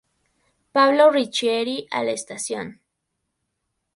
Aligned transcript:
Pablo 0.71 1.11
Ricchieri" 1.11 1.85
a 1.91 2.03
la 2.03 2.09
estación. 2.09 2.81